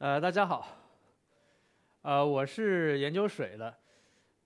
[0.00, 0.64] 呃，大家好，
[2.02, 3.74] 呃，我是研究水的，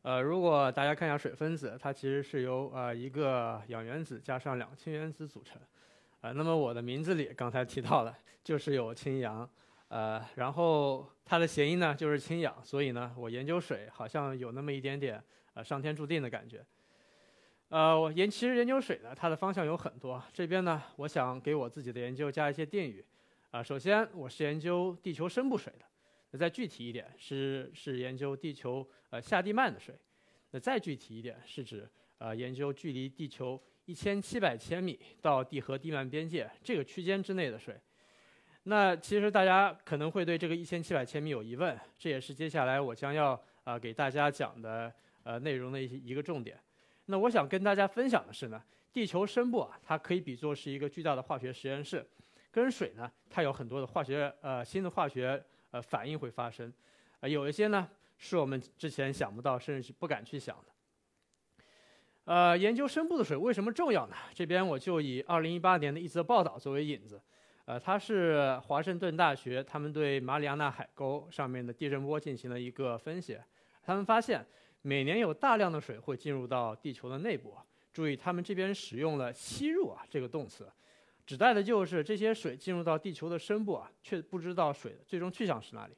[0.01, 5.61] 呃，如果大家看一下水分子，它其实是由呃一个氧原子加上两个氢原子组成，
[6.23, 9.47] 呃，那么我的名字里刚才提到了，就是有氢氧，
[9.89, 15.23] 呃，然后它的谐音呢就是氢氧，所以呢，我研究水好像有那么一点点
[15.53, 16.65] 呃上天注定的感觉。
[17.69, 20.23] 呃，我研其实研究水呢，它的方向有很多。
[20.33, 23.05] 这边呢，我想给我自己的研究加一些定语。
[23.53, 25.85] 啊，首先我是研究地球深部水的。
[26.31, 29.95] 那再具体一点，是是研究地球呃下地幔的水。
[30.53, 37.79] 那再具体一点，是指呃研究距离地球一千七百千米到地核地幔边界这个区间之内的水。
[38.63, 44.91] 那其实大家可能会对这个一千七百千米有疑问，这也是接下来我将要啊给大家讲的
[45.25, 46.59] 呃内容的一一个重点。
[47.05, 52.03] 那我想跟大家分享的是呢，地球深部啊，它可以比作是一个巨大的化学实验室，
[52.53, 56.73] 跟水呢，它有很多的化学呃新的化学呃反应会发生，
[57.19, 57.89] 呃有一些呢
[58.19, 60.73] 是我们之前想不到，甚至是不敢去想的。
[62.25, 64.15] 呃，研究深部的水为什么重要呢？
[64.35, 67.21] 这边我就以2018年的一则报道作为引子，
[67.65, 73.39] 呃，它是华盛顿大学他们对马里亚纳海沟上面的地震波进行了一个分析，
[73.83, 74.47] 他们发现。
[74.85, 77.57] 每年有大量的水会进入到地球的内部。
[77.93, 80.69] 注意，他们这边使用了“吸入”啊这个动词，
[81.33, 85.95] 指代的就是这些水进入到地球的深部啊，却不知道水的最终去向是哪里。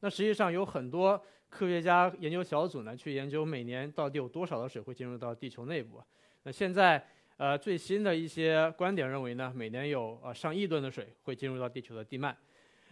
[0.00, 6.02] 那实际上有很多科学家研究小组呢，去研究每年到底有多少的水会进入到地球内部。
[6.44, 7.06] 那现在
[7.36, 12.34] 呃最新的一些观点认为呢，每年有呃上亿吨的水会进入到地球的地幔。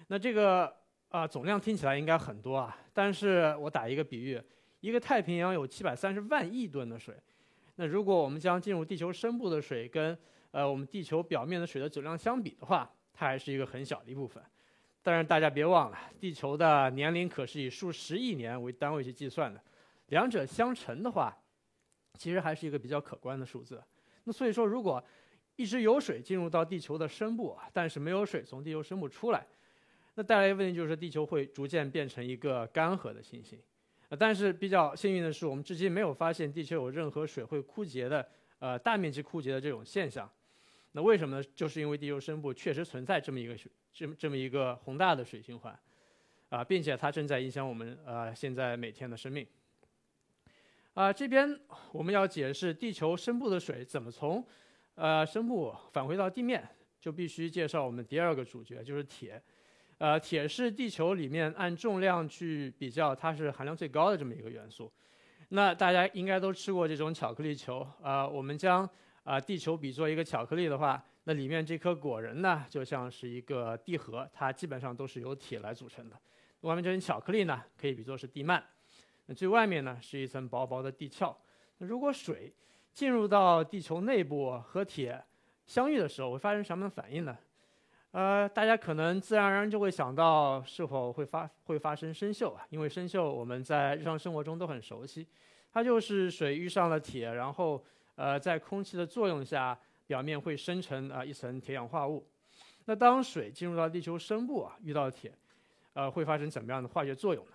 [0.08, 0.70] 那这个
[1.08, 4.38] 啊总量听起来应该很多啊，但是我打一个比喻。
[4.80, 7.14] 一个太平洋有七百三十万亿吨的水，
[7.76, 10.14] 那如果我们将进入地球深部的水跟
[10.50, 14.42] 呃我们地球表面的水的总量相比的话，它还是一个很小的一部分。
[15.02, 19.62] 但是大家别忘了，地球的年龄可是以数十亿年为单位去计算的，
[20.08, 21.34] 两者相乘的话，
[22.18, 23.82] 其实还是一个比较可观的数字。
[24.24, 25.02] 那所以说，如果
[25.56, 29.46] 一直有水进入到地球的深部，但是没有水从地球深部出来，
[30.16, 33.58] 那带来的问题就是地球会逐渐变成一个干涸的行星。
[34.18, 38.28] 但是比较幸运的是，我们至今没有发现地球有任何水会枯竭的，
[38.58, 40.30] 呃，大面积枯竭的这种现象。
[40.92, 41.44] 那为什么呢？
[41.54, 45.78] 就是因为地球深部确实存在这么一个水，这么这么一个宏大的水循环，
[46.48, 49.46] 啊，并且它正在影响我们呃现在每天的生命。
[50.94, 51.58] 啊，这边
[51.92, 54.44] 我们要解释地球深部的水怎么从
[54.96, 56.68] 呃深部返回到地面，
[57.00, 59.40] 就必须介绍我们第二个主角，就是铁。
[59.98, 64.90] 呃，铁是地球里面按重量去比较，它是含量最高的这么一个元素。
[65.50, 68.26] 那大家应该都吃过这种巧克力球啊。
[68.26, 68.88] 我们将
[69.24, 76.16] 啊地球比作一个巧克力的话，那里面这颗果仁呢，就像是一个地核，它基本上都是由铁来组成的。
[76.62, 78.62] 外面这层巧克力呢，可以比作是地幔。
[79.26, 81.34] 那最外面呢，是一层薄薄的地壳。
[81.78, 82.52] 那如果水
[82.92, 85.22] 进入到地球内部和铁
[85.66, 87.38] 相遇的时候，会发生什么样的反应呢？
[88.10, 92.66] 呃，大家可能自然而然就会想到是否会发会发生生锈啊？
[92.70, 95.24] 因为生锈我们在日常生活中都很熟悉，
[95.72, 97.82] 它就是水遇上了铁，然后
[98.20, 102.28] 呃在空气的作用下，表面会生成啊一层铁氧化物。
[102.84, 105.32] 那当水进入到地球深部啊，遇到铁，
[105.94, 107.52] 呃会发生怎么样的化学作用呢？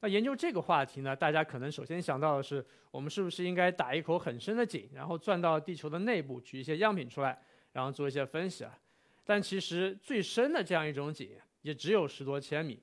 [0.00, 7.40] 那研究这个话题呢，大家可能首先想到的是，我们是不是应该打一口很深的井，然后钻到地球的内部取一些样品出来，
[7.72, 8.76] 然后做一些分析啊？
[9.24, 11.30] 但其实最深的这样一种井
[11.62, 12.82] 也只有十多千米，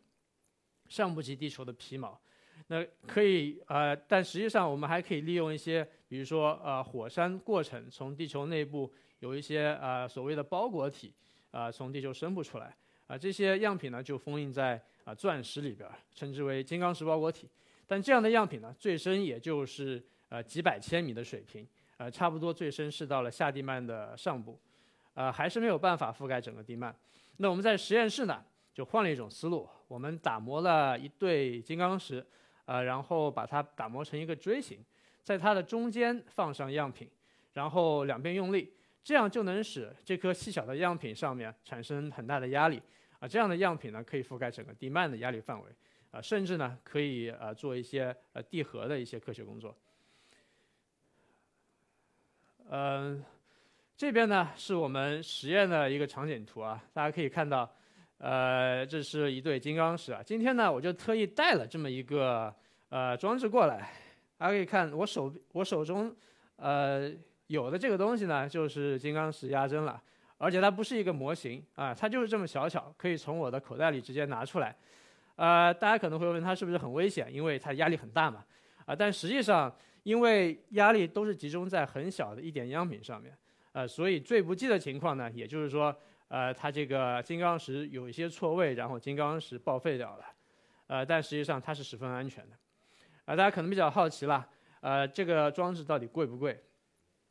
[0.88, 2.18] 尚不及地球的皮毛。
[2.68, 11.14] 那可以呃，但实际上我们还可以利用一些，比如说呃火山过程，从地球内部有一些呃所谓的包裹体
[11.52, 12.76] 啊，从地球深部出来
[13.08, 17.50] 啊，这些样品呢就封印在啊钻石里边，称之为金刚石包裹体。
[17.86, 24.60] 但这样的样品呢，最深也就是呃几百千米的水平，呃差不多最深是到了下地幔的上部。
[25.16, 26.92] 呃，还是没有办法覆盖整个地幔。
[27.38, 28.44] 那我们在实验室呢，
[28.74, 32.26] 就换了一种思路，我们打磨了一对金刚石，
[32.66, 34.80] 呃，然后把它打磨成一个锥形，
[35.24, 37.10] 在它的中间放上样品，
[37.54, 38.74] 然后两边用力，
[39.04, 42.82] 这样就能使这颗细小的样品上面产生很大的压力。
[43.20, 45.66] 啊，这样的样品呢，可以覆盖整个地幔的压力范围，
[46.12, 49.78] 啊，甚至呢，可以呃做一些呃地核的一些科学工作。
[52.70, 53.24] 嗯。
[53.96, 57.72] 这边呢是我们实验的一个场景图啊，大家可以看到，
[58.24, 60.22] 呃，这是一对金刚石啊。
[60.24, 62.56] 今天呢，我就特意带了这么一个
[62.88, 63.92] 呃装置过来，
[64.38, 66.16] 大家可以看我手我手中
[66.56, 67.12] 呃
[67.48, 70.02] 有的这个东西呢，就是金刚石压针了，
[70.38, 74.74] 而且它不是一个模型啊，它就是这么小巧，可以从我的口袋里直接拿出来。
[75.36, 78.42] 呃，大家可能会问它是不是很危险，因为它压力很大嘛。
[78.86, 83.38] 啊，但实际上，因为压力都是集中在很小的一点样品上面，
[83.74, 85.94] 呃，所以最不济的情况呢，也就是说，
[86.34, 90.26] 呃，它这个金刚石有一些错位，然后金刚石报废掉了，
[90.88, 92.58] 呃，但实际上它是十分安全的。
[93.26, 94.44] 啊，大家可能比较好奇了，
[94.82, 96.60] 呃，这个装置到底贵不贵？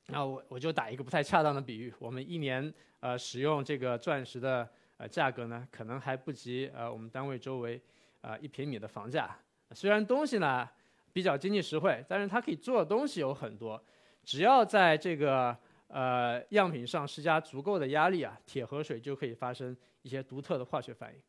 [0.06, 4.68] 那我我就打一个不太恰当的比喻，我们一年呃使用这个钻石的
[4.98, 7.82] 呃价格呢，可能还不及呃我们单位周围
[8.20, 9.36] 啊一平米的房价。
[9.72, 10.68] 虽然东西呢
[11.12, 13.82] 比较经济实惠，但是它可以做的东西有很多。
[14.22, 15.58] 只要在这个
[15.92, 21.20] 呃样品上施加足够的压力啊，铁和水就可以发生一些独特的化学反应。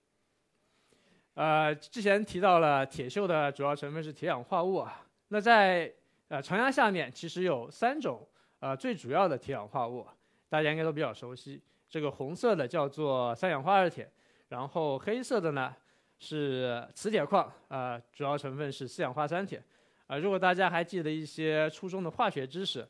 [1.36, 5.94] 呃，之前提到了铁锈的主要成分是铁氧化物啊，那在
[6.30, 8.26] 呃常压下面其实有三种。
[8.60, 10.08] 呃，最主要的铁氧化物，
[10.48, 11.62] 大家应该都比较熟悉。
[11.90, 14.10] 这个红色的叫做三氧化二铁，
[14.48, 15.76] 然后黑色的呢
[16.18, 19.62] 是磁铁矿，啊，主要成分是四氧化三铁。
[20.08, 22.88] 啊，如果大家还记得一些初中的化学知识，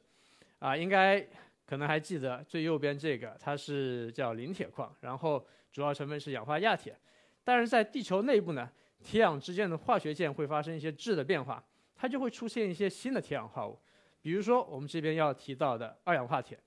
[0.60, 1.28] 啊，应该
[1.66, 6.96] 可能还记得最右边这个，它是叫磷铁矿，然后主要成分是氧化亚铁。
[7.44, 8.70] 但是在地球内部呢，
[9.04, 11.64] 铁氧之间的化学键会发生一些质的变化，
[11.96, 13.78] 它就会出现一些新的铁氧化物。
[14.22, 16.58] 比如说，我们这边要提到的二氧化铁，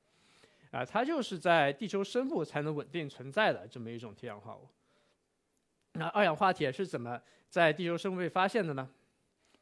[0.71, 4.69] 啊，它就是在地球深部才能稳定存在的这么一种铁氧化物。
[5.93, 7.19] 那二氧化铁是怎么
[7.49, 8.87] 在地球深部被发现的呢？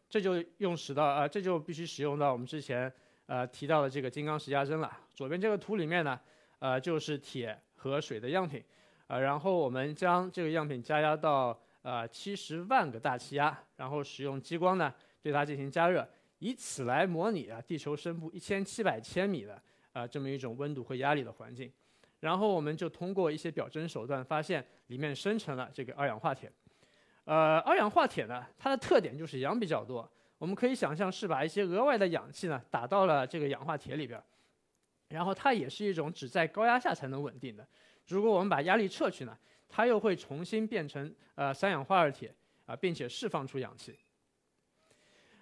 [0.09, 2.93] 这就用使到啊，这就必须使用到我们之前
[3.27, 4.91] 呃提到的这个金刚石压针了。
[5.15, 6.19] 左边这个图里面呢，
[6.59, 8.63] 呃，就是铁和水的样品，
[9.07, 14.93] 呃，然后我们将这个样品加压到呃七十万个大气压，然后使用激光呢
[15.23, 16.07] 对它进行加热。
[16.41, 19.61] 以此来模拟啊地球深部一千七百千米的
[19.93, 21.73] 啊这么一种温度和压力的环境，
[22.21, 26.53] 然后我们就通过一些表征手段发现里面生成了这个二氧化铁。
[27.25, 30.07] 呃，二氧化铁呢，它的特点就是氧比较多。
[30.45, 34.23] 我们可以想象是把一些额外的氧气呢打到了这个氧化铁里边，
[35.09, 37.67] 然后它也是一种只在高压下才能稳定的。
[38.09, 39.35] 如果我们把压力撤去呢，
[39.71, 42.31] 它又会重新变成呃三氧化二铁
[42.67, 43.99] 啊，并且释放出氧气。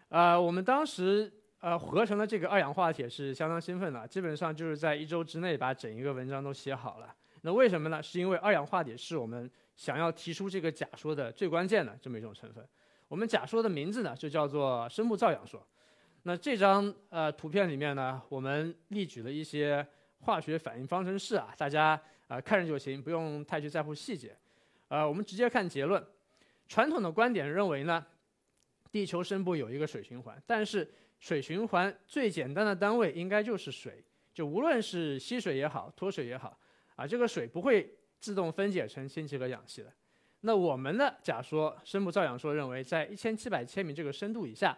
[0.08, 1.28] 呃，我们当时
[1.58, 7.12] 呃合成的这个二氧化铁是相当兴奋的，基本上就是在一周之内把整一个文章都写好了。
[7.40, 8.00] 那为什么呢？
[8.00, 12.64] 是因为二氧化铁是我们想要提出这个假说的最关键的这么一种成分。
[13.12, 15.62] 我们假说的名字呢就叫做生物造氧说。
[16.22, 19.86] 那这张呃图片里面呢，我们例举了一些
[20.20, 24.34] 化学反应方程式啊，大家啊看着就行，不用太去在乎细节。
[24.88, 26.02] 呃，我们直接看结论。
[26.66, 28.02] 传统的观点认为呢。
[28.90, 30.86] 地球深部有一个水循环，但是
[31.18, 34.04] 水循环最简单的单位应该就是水，
[34.34, 36.58] 就无论是吸水也好，脱水也好，
[36.94, 39.90] 啊，这个水不会自动分解成氢气和氧气的。
[40.42, 44.76] 那我们的假说，深部造氧说认为，在一千七百千米这个深度以下，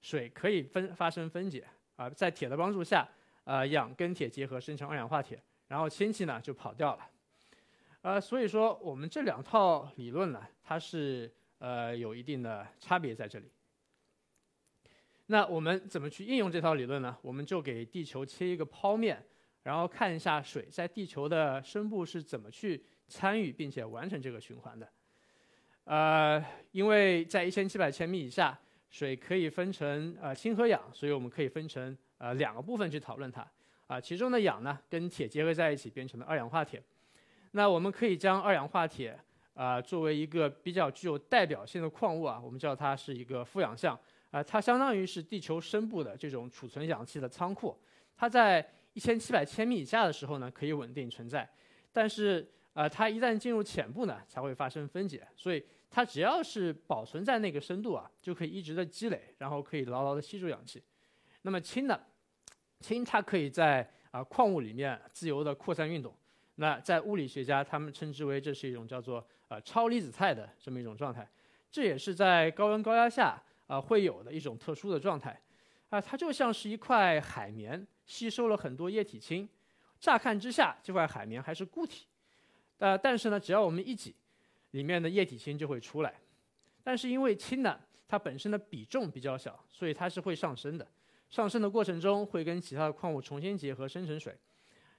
[0.00, 1.66] 水可以分发生分解，
[1.96, 3.08] 啊，在铁的帮助下，
[3.42, 7.10] 呃，氧跟铁结合生成二氧化铁，然后氢气呢就跑掉了，
[8.02, 11.32] 呃，所以说我们这两套理论呢，它是。
[11.60, 13.50] 呃，有一定的差别在这里。
[15.26, 17.18] 那我们怎么去应用这套理论呢？
[17.20, 19.26] 我们就给地球切一个剖面，
[19.64, 24.88] 然后看一下水在地球的深部是怎么去参与并且完成这个循环的。
[25.84, 28.56] 呃，因为在一千七百千米以下，
[28.90, 33.44] 水可以分成呃氢和氧，所以我们可以分成呃两个部分去讨论它。
[33.86, 36.80] 啊，其中的氧呢跟铁结合在一起变成了二氧化铁。
[37.52, 39.18] 那我们可以将二氧化铁。
[39.54, 43.98] 啊，作为一个比较具有代表性的矿物啊，我们叫它是一个富氧相
[44.30, 47.76] 啊，它相当于是地球深部的这种储存氧气的仓库。
[48.16, 51.50] 它在一千七百千米以下的时候呢，可以稳定存在，
[51.92, 55.26] 但是啊，它一旦进入浅部呢，才会发生分解。
[55.34, 60.80] 所以它只要是保存在那个深度啊，就可以一直的积累，然后可以牢牢的吸住氧气。
[61.42, 62.00] 那么氢呢？
[62.78, 66.14] 氢它可以在啊矿物里面自由的扩散运动。
[66.54, 71.28] 那在物理学家他们称之为这是一种叫做呃超离子态的这么一种状态，
[71.72, 75.40] 这也是在高温高压下啊会有的一种特殊的状态，
[75.88, 79.48] 啊它就像是一块海绵吸收了很多液体氢，
[79.98, 82.06] 乍看之下这块海绵还是固体，
[82.78, 84.14] 呃但是呢只要我们一挤，
[84.72, 86.14] 里面的液体氢就会出来，
[86.82, 90.86] 但是因为氢呢它本身的比重比较小，所以它是会上升的，
[91.28, 94.34] 上升的过程中会跟其他的矿物重新结合生成水，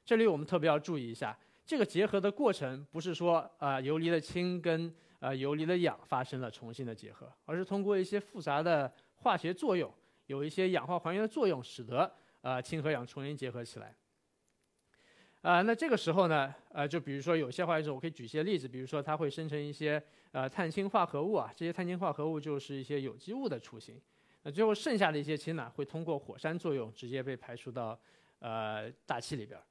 [0.05, 1.37] 这里我们特别要注意一下。
[1.65, 9.93] 这个结合的过程不是说啊游离的氢跟啊游离的氧发生了重新的结合，而是通过一些复杂的化学作用，
[10.25, 13.95] 有一些氧化还原的作用，使得啊氢和氧重新结合起来。
[15.41, 20.01] 啊，那这个时候呢，呃，就比如说有些化学式，我可以举一些例子，比如说它会生成一些
[20.33, 23.97] 呃碳氢化合物啊，这些碳氢化合物就是一些有机物的雏形。
[24.43, 27.97] 那最后剩下的一些氢呢，会通过火山作用直接被排出到
[28.39, 29.63] 呃大气里边儿。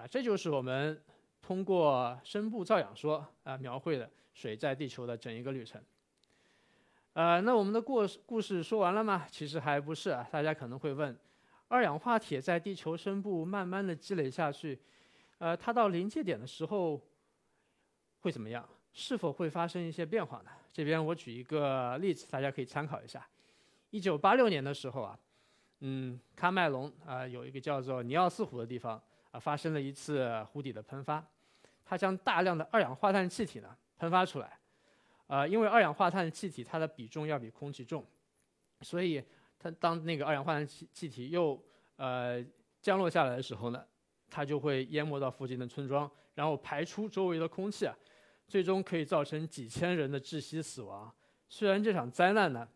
[0.00, 1.02] 啊，这就是我们
[1.42, 5.82] 通过深部造氧说啊描绘的水在地球的整一个旅程。
[7.14, 9.26] 呃，那我们的故事故事说完了吗？
[9.28, 11.18] 其实还不是啊，大家可能会问，
[11.66, 14.78] 二氧化铁在地球深部慢慢的积累下去。
[15.38, 17.00] 呃，它到临界点的时候
[18.20, 18.68] 会怎么样？
[18.92, 20.50] 是否会发生一些变化呢？
[20.72, 23.24] 这边我举一个例子，大家可以参考一下。
[23.90, 25.18] 一九八六年的时候啊，
[25.80, 31.24] 嗯，喀麦隆啊有一个叫做尼奥斯湖的地方啊，发生了一次湖底的喷发，
[31.84, 34.58] 它将大量的二氧化碳气体呢喷发出来。
[35.28, 38.04] 呃，因为二氧化碳气体它的比重要比空气重，
[38.80, 39.22] 所以
[39.58, 41.62] 它当那个二氧化碳气气体又
[41.96, 42.44] 呃
[42.80, 43.84] 降落下来的时候呢。
[44.30, 47.96] 它就会淹没到附近的村庄，然后排出周围的空气啊，
[48.46, 51.12] 最终可以造成几千人的窒息死亡。
[51.48, 52.68] 虽然这场灾难呢，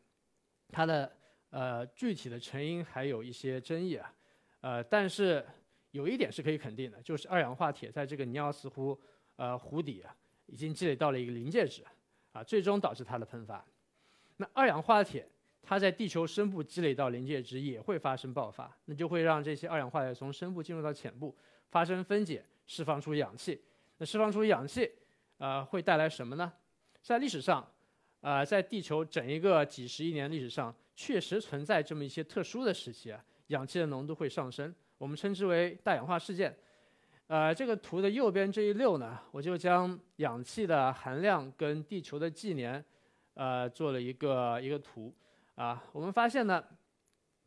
[0.69, 1.17] 它的
[1.51, 4.15] 呃具体的成因还有一些争议啊，
[4.61, 5.45] 呃，但是
[5.91, 8.99] 有一点是可以肯定的，就是二氧化铁在这个尼奥斯湖
[9.37, 10.17] 呃湖底啊，
[10.47, 11.85] 已经积累到了一个临界值
[12.33, 13.65] 啊，最终导致它的喷发。
[14.37, 15.29] 那二氧化铁。
[15.63, 21.35] 它在地球深部积累到临界值也会发生爆发，那就会让这些二氧化碳从深部进入到浅部，
[21.71, 23.63] 发生分解，释放出氧气。
[23.99, 24.91] 那释放出氧气，
[25.39, 26.53] 呃，会带来什么呢？
[27.01, 27.67] 在历史上，
[28.21, 36.57] 呃，在地球整一个几十亿年历史上，确实存在这么一些特殊的时期啊，氧气的浓度会上升，我们称之为大氧化事件。
[37.29, 42.85] 呃，这个图的右边这一溜呢，我就将氧气的含量跟地球的纪年，
[43.35, 45.15] 呃，做了一个一个图。
[45.55, 46.65] 啊，我们发现呢，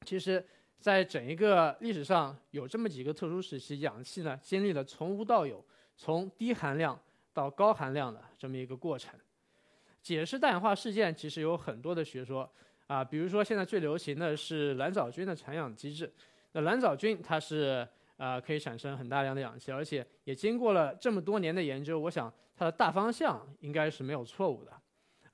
[0.05, 0.45] 其实，
[0.79, 5.63] 在整一个历史上有这么几个特殊时期，氧气呢经历了从无到有、
[5.95, 6.99] 从低含量
[7.33, 9.19] 到高含量的这么一个过程。
[10.03, 12.47] 解释氮氧化事件其实有很多的学说
[12.85, 16.13] 啊，比如说现在最流行的是蓝藻菌的产氧机制。
[16.51, 17.85] 那蓝藻菌它是
[18.17, 24.71] 呃可以产生很大量的氧气，而且也经过了这么多年的研究，我想它的大方向应该是没有错误的。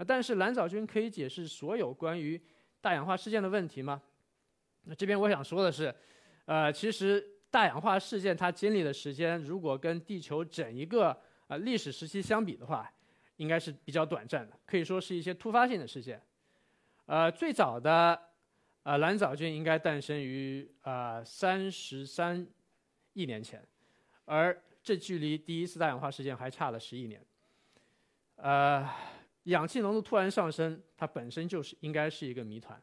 [0.08, 2.42] 但是蓝藻菌可以解释所有关于
[2.82, 4.02] 大氧化事件的问题吗？
[4.86, 5.94] 那这边我想说的是，
[6.46, 11.16] 呃，其实大氧化事件它经历的时间，如果跟地球整一个
[11.48, 12.92] 呃历史时期相比的话，
[13.38, 16.20] 应该是比较短暂的，可以说是一些突发性的事件。
[17.06, 18.20] 呃，最早的
[18.82, 22.48] 呃蓝藻菌应该诞生于呃三十三
[23.14, 23.64] 亿年前，
[24.26, 27.24] 而这距离第一次大氧化事件还差了十亿年。
[28.38, 28.90] 呃。
[29.44, 32.80] 氧气浓度突然上升，它本身就是应该是一个谜团。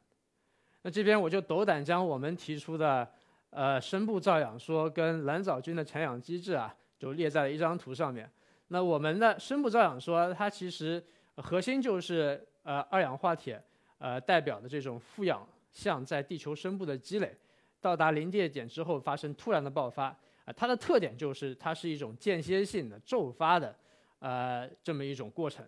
[0.82, 3.08] 那这边我就斗胆将我们提出的，
[3.50, 8.30] 呃，深部造氧说跟蓝藻菌的产氧机制啊，就列在了一张图上面。
[8.68, 11.02] 那我们的深部造氧说，它其实
[11.36, 13.62] 核心就是呃二氧化铁
[13.98, 17.34] 呃代表的这种负氧相在地球深部的积累，
[17.80, 20.06] 到达临界点之后发生突然的爆发
[20.44, 23.74] 啊，它的特点就是它是一种间歇性的骤发的
[24.20, 25.64] 呃这么一种过程。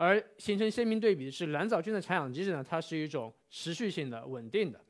[0.00, 4.80] 而形成鲜明对比的是蓝藻菌的产氧机制呢，它是一种持续性的、稳定的。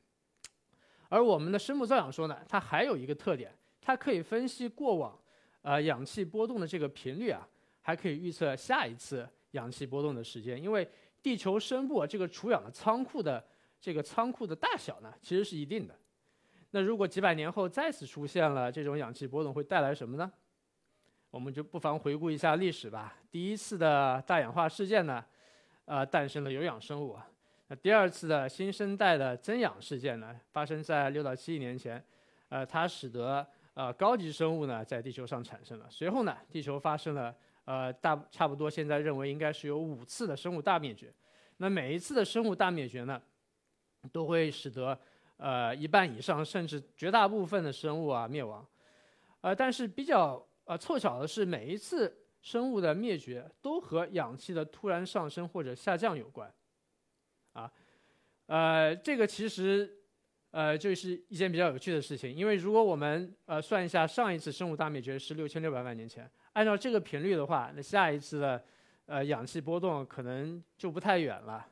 [1.08, 3.50] 而我们的深部造氧说呢，它还有一个特点，
[3.80, 5.18] 它可以分析过往，
[5.62, 7.48] 呃，氧气波动的这个频率啊，
[7.80, 10.62] 还可以预测下一次氧气波动的时间。
[10.62, 10.86] 因为
[11.22, 13.42] 地球深部啊这个储氧的仓库的
[13.80, 15.98] 这个仓库的大小呢，其实是一定的。
[16.72, 20.30] 那如果几百年后再次出现了这种氧气波动，会带来什么呢？
[21.30, 23.17] 我们就不妨回顾一下历史吧。
[23.30, 25.22] 第一次的大氧化事件呢，
[25.84, 27.28] 呃，诞生了有氧生物啊。
[27.66, 32.02] 那第二次的新生代的增氧事件呢，发生在六到七亿年前，
[32.48, 35.86] 呃，它使得呃高级生物呢在地球上产生了。
[35.90, 37.34] 随后呢，地球发生了
[37.66, 41.12] 呃大差不多现在认为应该是有五次的生物大灭绝。
[41.58, 43.20] 那每一次的生物大灭绝呢，
[44.10, 44.98] 都会使得
[45.36, 48.66] 呃一半以上甚至绝大部分的生物啊灭亡。
[49.42, 50.42] 呃，但是比较。
[50.68, 56.52] 呃，凑巧的是，每一次生物的灭绝都和氧气的突然上升或者下降有关。
[57.52, 57.70] 啊，
[58.46, 59.90] 呃，这个其实，
[60.50, 62.32] 呃，就是一件比较有趣的事情。
[62.32, 68.64] 因为如果我们呃算一下上一次生物大灭绝是六千六百万年前，按照这个频率的话，那下一次的
[69.06, 71.66] 呃氧气波动可能就不太远了。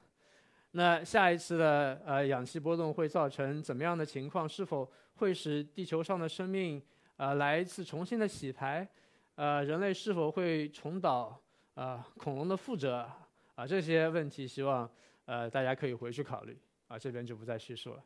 [0.73, 4.49] 那下一次的呃氧气波动会造成怎么样的情况？
[4.49, 6.83] 是否会使地球上的生命？
[7.17, 8.87] 呃，来一次重新的洗牌，
[9.37, 11.39] 呃，人类是否会重蹈
[11.75, 13.07] 呃恐龙的覆辙
[13.55, 13.67] 啊？
[13.67, 14.91] 这些问题，希望
[15.27, 18.03] 呃大家可以回去考虑啊，这边就不再叙述了。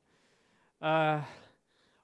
[0.81, 1.25] 呃，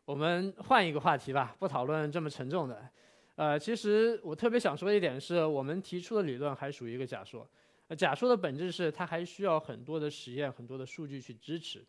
[0.05, 2.89] 我们换一个话题吧，不讨论这么沉重的。
[3.35, 7.49] 呃，其实我特别想说一点是，我们提出的理论还属于一个假说。
[7.89, 11.85] 呃假说的本质是它还需要很多的实验、很多的数据去支持。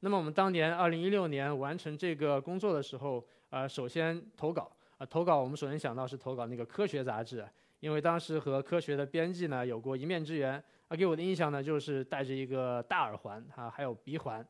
[0.00, 7.46] 那么我们当年二零一六年完成这个工作的时候，呃，首先投稿啊，投稿我们首先想到是投稿那个科学杂志，
[7.80, 10.62] 因为当时和科学的编辑呢有过一面之缘。
[10.88, 14.46] 啊，给我的印象呢就是戴着一个大耳环啊，还有鼻环，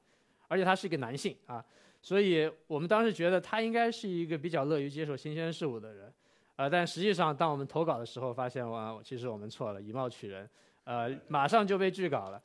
[0.48, 1.64] 而且他是一个男性啊，
[2.02, 6.12] 所以我们当时觉得他应该是一个比较乐于接受新鲜事物的人。
[6.56, 10.46] 呃，但实际上当我们投稿的时候，发现哇，其实我们错了，以貌取人，
[10.84, 12.42] 呃，马上就被拒稿了。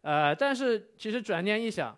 [0.00, 1.96] 呃，但是其实转念一想。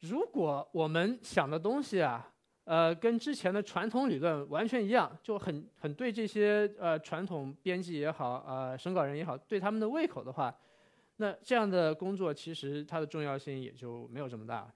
[0.00, 2.32] 如果我们想的东西啊，
[2.68, 10.54] 呃，跟之前的传统理论完全一样，就很很对这些呃传统编辑也好，呃，审稿人也好，对他们的胃口的话，
[11.16, 14.70] 那这样的工作其实它的重要性也就没有这么大。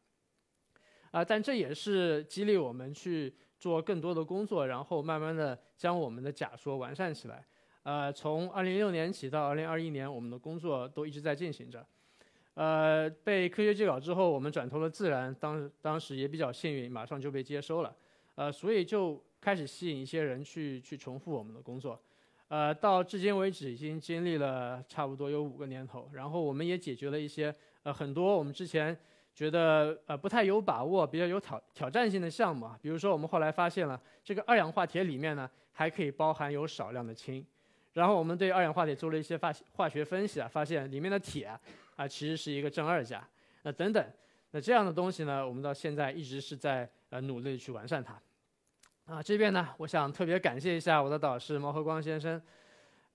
[1.11, 7.45] 啊，但这也是激励我们去做更多的工作，然后慢慢的将我们的假说完善起来。
[7.83, 11.87] 呃，从二零一六年起到二零二一年，我们的工作都一直在进行着。
[12.55, 17.97] 呃，被科学拒稿之后，我们转投了自然，当当时也比较幸运，马上就被接收了。
[18.35, 21.99] 呃，所以就开始吸引一些人去去重复我们的工作。
[22.49, 27.55] 呃，到至今为止，已经经历了差不多有五个年头，然后我们也解决了一些
[27.85, 28.95] 呃很多我们之前
[29.35, 32.79] 觉得呃不太有把握、比较有挑挑战性的项目啊。
[32.83, 37.43] 比如说，我们后来发现了这个二氧化铁里面呢还可以包含有少量的氢，
[37.95, 41.51] 然后我们对二氧化铁做了一些化化学分析啊，发现里面的铁。
[41.97, 43.27] 啊，其实是一个正二价，
[43.63, 44.05] 那等等，
[44.51, 48.21] 那这样的东西呢，我们到现在一直是在呃努力去完善它。
[49.05, 52.41] 啊，这边呢，我想特别感谢一下我的导师毛和光先生，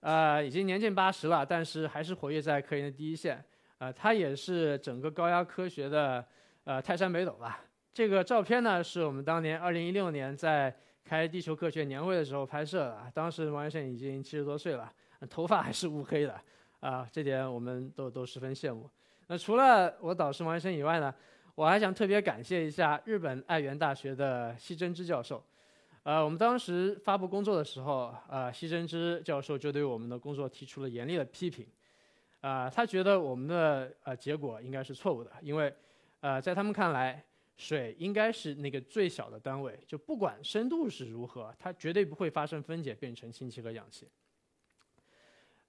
[0.01, 3.43] 呃，已经年近八十了，但是还是活跃在科研的第一线。
[3.77, 6.25] 啊，他也是整个高压科学的
[6.63, 7.63] 呃泰山北斗吧。
[7.93, 14.91] 这个照片呢，是我们当年二零一六年在开地球科学年会的时候拍摄的，当时毛先生已经七十多岁了，
[15.29, 16.41] 头发还是乌黑的。
[16.79, 18.89] 啊，这点我们都都十分羡慕。
[19.27, 21.13] 那除了我导师王医生以外呢，
[21.55, 25.43] 我还想特别感谢一下日本爱媛大学的西真之教授。
[26.03, 31.67] 呃，我们当时发布工作的时候，呃，西真之教授就对我们的工作提出了严厉的批评。
[32.39, 35.73] 啊，他觉得我们的呃结果应该是错误的，因为
[36.21, 37.21] 呃，在他们看来，
[37.57, 44.07] 水应该是那个最小的单位，就不管深度是如何，它绝对不会发生分解变成氢气和氧气。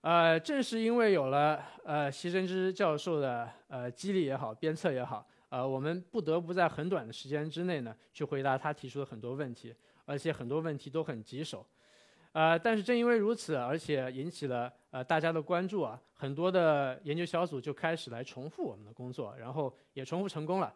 [0.00, 11.66] 呃，正是因为有了呃席真之教授的呃激励也好，鞭策也好，呃，我们不得不在很短的时间之内呢，去回答他提出的很多问题，而且很多问题都很棘手。
[12.30, 20.72] 呃，但是正因为如此，而且引起了呃大家的关注啊，很多的研究小组就开始来重复我们的工作，然后也重复成功了。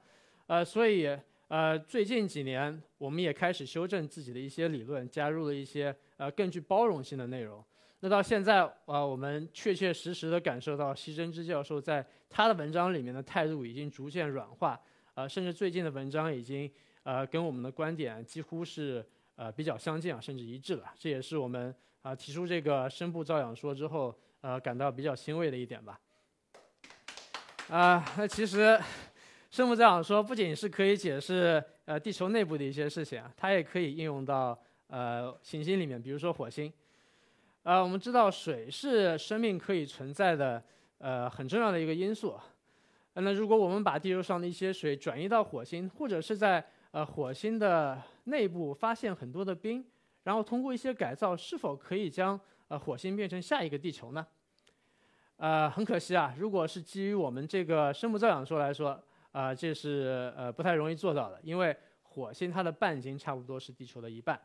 [0.49, 1.09] 呃，所以
[1.47, 7.65] 呃最近几年，我们也开始修正自己的一些理论，加入了一些呃更具包容性的内容。
[8.05, 14.79] 那到现在啊，我们确确实实的感受到西真之教授在他的文章里面的态度已经逐渐软化，
[15.15, 16.69] 啊，甚至最近的文章已经
[17.05, 20.93] 呃跟我们的观点几乎是呃比较相近啊，甚至一致了。
[20.99, 26.01] 这也是我们啊提出这个声部造氧说之后呃感到比较欣慰的一点吧。
[27.69, 28.77] 啊，那其实
[29.49, 36.73] 声部造氧说不仅是可以解释呃地球内部的一些事情啊，它也可以应用到呃行星里面，比如说火星。
[37.63, 40.61] 啊，我们知道水是生命可以存在的，
[40.99, 42.37] 呃，很重要的一个因素。
[43.15, 49.85] 那如果我们把地球上的一些水转移到火星，或者是在呃火星的内部发现很多的冰，
[50.25, 54.27] 然后通过一些改造，是否可以将呃火星变成下一个地球呢？
[55.37, 64.41] 呃，很可惜啊，如果是基于我们这个生物造氧说来说，啊，这是呃不太容易做到的，因为火星它的半径差不多是地球的一半。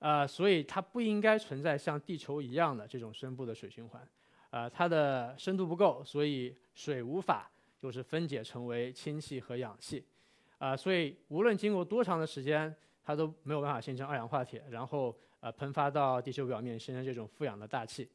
[0.00, 4.02] 呃，所以它不应该存在像地球一样的这种深部的水循环，
[4.48, 10.02] 呃，它的深度不够，所以水无法就是分解成为氢气和氧气，
[10.56, 18.08] 啊，所以无论经过多长的时间，它都没有办法形成二氧化铁，然后呃喷发到地球表面形成这种富氧的大气，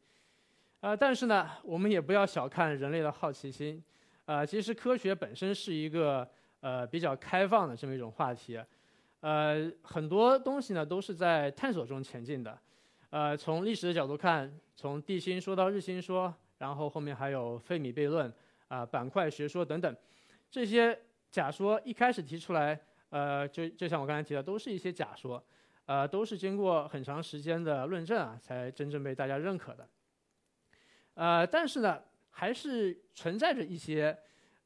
[0.79, 3.83] 呃，但是呢，我们也不要小看人类的好奇心，
[4.25, 6.27] 呃，其实科学本身是一个
[6.61, 8.59] 呃比较开放的这么一种话题。
[9.21, 12.59] 呃，很多东西呢都是在探索中前进的，
[13.09, 18.31] 呃，从历史的角度看，从地心说到日心说，然后后面还有费米悖论
[18.67, 19.95] 啊、板块学说等等，
[20.51, 20.97] 这些
[21.31, 25.43] 假说一开始提出来，呃，就就像我刚才提的，都是一些假说，
[25.85, 29.87] 呃，都是经过很长时间的论证啊，才真正被大家认可的。
[31.15, 31.99] 呃，但是呢，
[32.29, 34.15] 还是存在着一些，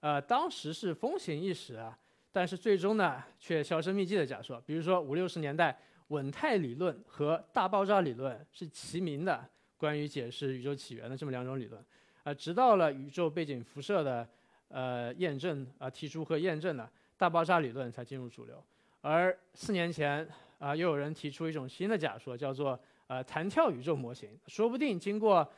[0.01, 1.97] 呃，当时是风行一时啊。
[2.31, 5.77] 但是最终呢，却销声匿迹的假说，比如说五六十年代，
[6.09, 9.43] 稳态理论和大爆炸理论是齐名的，
[9.77, 11.83] 关于解释宇宙起源的这么两种理论。
[12.23, 14.27] 啊，直到了宇宙背景辐射的
[14.67, 18.63] 呃验证啊提出和验证呢，大爆炸理论才进入主流。
[19.01, 24.29] 而四年前啊，又有人提出一种新的假说，叫做呃弹跳宇宙模型。
[24.47, 25.49] 说不定经过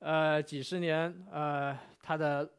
[0.00, 2.50] 呃几十年，呃它的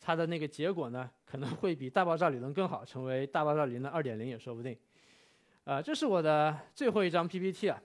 [0.00, 4.74] 它的那个结果呢，可能会比大爆炸理论更好，成为大爆炸理论二点零也说不定。
[5.64, 7.82] 呃，这是我的最后一张 PPT 啊。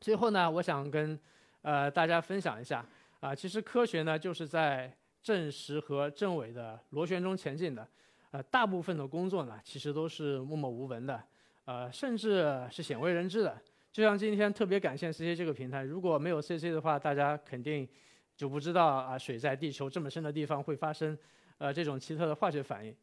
[0.00, 1.18] 最后呢，我想跟
[1.62, 2.84] 呃大家分享一下
[3.20, 4.90] 啊，其实科学呢就是在
[5.22, 7.86] 证实和证伪的螺旋中前进的。
[8.30, 11.22] 呃，大部分的工作呢，其实都是默默无闻的，
[11.66, 13.56] 呃，甚至是鲜为人知的。
[13.92, 17.88] 就像今天特别感谢 CC 这个平台，如果没有 CC 的话，大家肯定
[18.36, 21.16] 就不知道啊，水在地球这么深的地方会发生
[21.58, 22.94] 呃这种奇特的化学反应。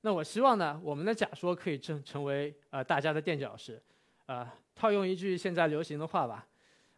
[0.00, 3.82] 那我希望呢，我们的假说可以成成为呃大家的垫脚石，
[4.26, 6.46] 啊，套用一句现在流行的话吧，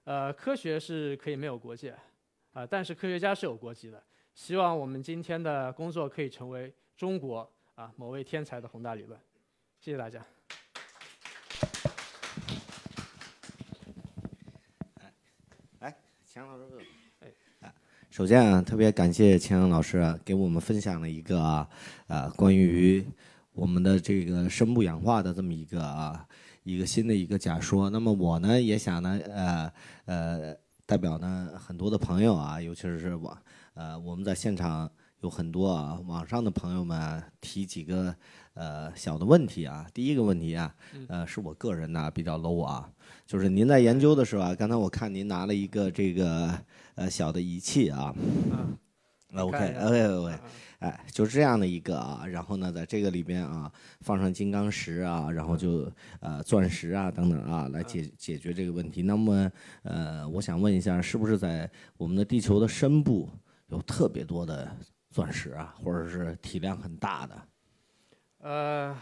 [0.04, 1.96] 呃，科学是可以没有国界，
[2.52, 4.02] 啊，但是科学家是有国籍的。
[4.34, 9.18] 希望我们今天的工作可以成为中国啊某位天才的宏大理论。
[9.78, 10.24] 谢谢大家。
[15.80, 16.64] 来，钱老师。
[18.10, 21.68] 首先啊，特别感谢秦阳老师，给我们分享了一个啊，
[22.08, 23.06] 呃，关于
[23.52, 26.26] 我们的这个生物氧化的这么一个啊，
[26.64, 27.88] 一个新的一个假说。
[27.88, 29.72] 那么我呢，也想呢，呃
[30.06, 33.38] 呃，代表呢很多的朋友啊，尤其是我，
[33.74, 34.90] 呃，我们在现场
[35.20, 38.14] 有很多啊，网上的朋友们提几个
[38.54, 39.86] 呃小的问题啊。
[39.94, 40.74] 第一个问题啊，
[41.08, 42.90] 呃，是我个人呢比较 low 啊，
[43.26, 46.58] 就是您在研究的时候啊，刚才我看您拿了一个这个。
[46.96, 48.14] 呃，小的仪器啊
[49.32, 50.38] ，OK，OK，OK，
[50.80, 59.00] 哎，就是这样的一个啊，然后呢，在这个里边啊，放上金刚石啊，然后就呃钻石啊等等啊，来解解决这个问题。
[59.00, 59.50] 那么
[59.82, 63.26] 呃，我想问一下，是不是在我们的地球的深部
[63.68, 64.70] 有特别多的
[65.10, 67.42] 钻石啊，或者是体量很大的？
[68.38, 68.96] 呃，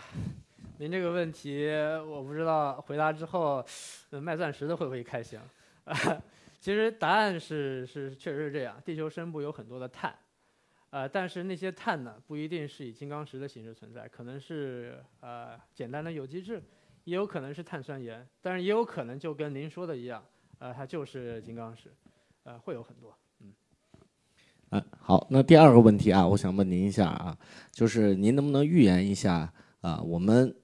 [0.79, 1.69] 您这个问题
[2.07, 3.65] 我不知道，回答之后
[4.11, 5.39] 卖钻石的会不会开心？
[6.59, 10.13] 其实答案是是确实是这样，地球深部有很多的碳，
[10.91, 16.61] 呃，但是那些碳呢不一定是以金刚石的形式存在，可能是呃简单的有机质，
[17.05, 20.25] 也有可能是碳酸盐，但是也有可能就跟您说的一样，
[20.59, 21.93] 呃，它就是金刚石，
[22.43, 23.17] 呃，会有很多，
[24.71, 24.81] 嗯。
[24.81, 27.37] 嗯，好，那第二个问题啊，我想问您一下啊，
[27.71, 30.55] 就是您能不能预言一下啊，我们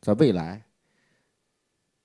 [0.00, 0.64] 在未来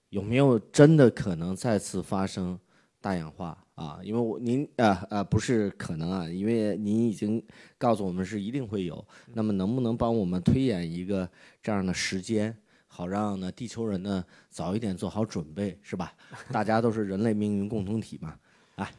[0.10, 2.60] 有没有真的可能再次发生？
[3.02, 7.40] 大氧化啊，因为我您啊啊不是可能啊，因为您已经
[7.78, 9.06] 告诉我们是一定会有。
[9.36, 11.30] 那么能不能帮我们推演一个
[11.62, 16.14] 这样的时间，好让呢地球人呢早一点做好准备，是吧？
[16.52, 18.36] 大家都是人类命运共同体嘛，
[18.76, 18.90] 啊。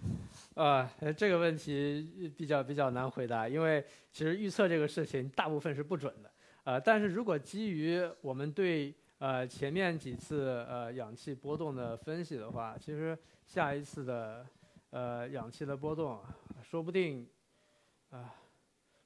[0.54, 6.30] 呃，这个问题比较比较难回答，因为其实预测这个事情大部分是不准的。
[6.64, 13.16] 呃，但是如果基于我们对呃前面几次呃氧气波动的分析的话，其实。
[13.46, 14.44] 下一次的，
[14.90, 16.20] 呃，氧气的波动，
[16.64, 17.24] 说不定，
[18.10, 18.34] 啊，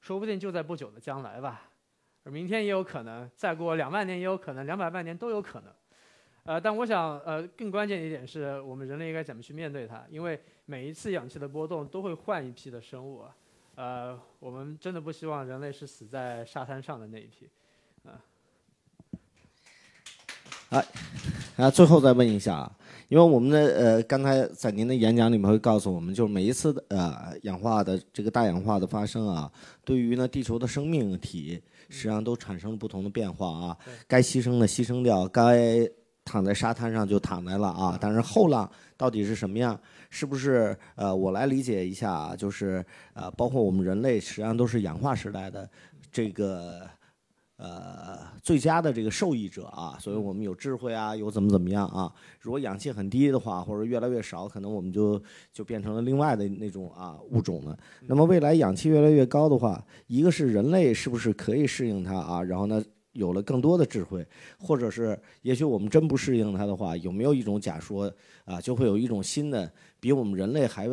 [0.01, 1.69] 说不定就在不久的将来吧，
[2.25, 5.71] 而明天也有可能，再过两万年也有可能，两百万年都有可能，
[6.45, 13.23] 呃，但我想，呃，更关键一点是我们人类应该怎么去面对它，因为每一次氧气的波动都会换一批的生物，
[13.75, 17.49] 呃，我们真的不希望人类是死在沙滩上的那一批，
[18.05, 18.21] 啊，
[20.71, 20.85] 哎，
[21.57, 22.77] 啊，最后再问一下啊。
[23.09, 29.51] 因为我们的呃，刚才在您的演讲里面会告诉我们，就是每一次的呃氧化的这个大氧化的发生啊，
[29.85, 33.77] 对于呢地球的生命体实际上都产生了不同的变化啊。
[34.07, 35.91] 该牺牲的牺牲掉，该
[36.31, 37.99] 躺在沙滩上就躺在了啊。
[38.01, 39.79] 但是后浪到底是什么样？
[40.11, 45.69] 是不是呃，我来理解一下，就是呃，包括我们人类实际上都是氧化时代的
[46.13, 46.89] 这个。
[47.63, 52.11] 呃，最佳的这个受益者啊，所以我们有智慧啊，有怎么怎么样啊？
[52.41, 57.79] 如果氧气很低的话，或者越来越少，可能我们就就变成了另外的那种啊物种了。
[58.07, 62.43] 那么未来氧气越来越高的话，一个是人类是不是可以适应它啊？
[62.43, 64.27] 然后呢，有了更多的智慧，
[64.59, 68.13] 或者是也许我们真不适应它的话，有没有一种假说
[68.45, 70.89] 啊，就会有一种新的比我们人类还？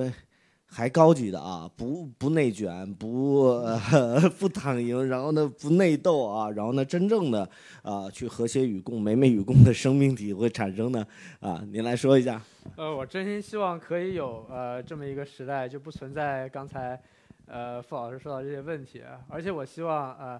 [0.69, 3.57] 还高级的啊，不不内卷，不
[4.37, 7.49] 不躺赢，然后呢不内斗啊，然后呢真正的
[7.83, 11.07] 啊去和谐与共、美美与共的生命体会产生呢
[11.39, 12.41] 啊，您来说一下。
[12.75, 17.01] 呃，我真心希望可以有呃这么一个时代，就不存在刚才
[17.45, 20.37] 呃傅老师说到这些问题，而且我希望呃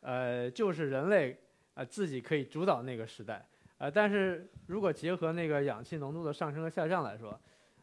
[0.00, 1.36] 呃就是人类
[1.74, 3.46] 呃自己可以主导那个时代，
[3.78, 7.38] 呃，但是如果结合那个氧气浓度的上升和下降来说，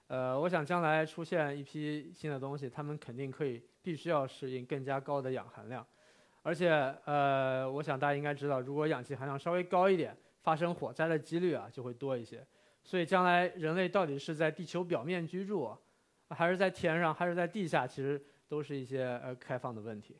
[0.07, 5.85] 呃，我想将来出现一批新的东西，它们肯定可以必须要适应更加高的氧含量，
[6.41, 6.69] 而且
[7.05, 12.45] 呃，我想大家应该知道，如果氧气含量稍微高一点，发生火灾的几率啊就会多一些。
[12.83, 15.73] 所以将来人类到底是在地球表面居住，
[16.29, 20.17] 还是在天上，还是在地下，其实都是一些呃开放的问题。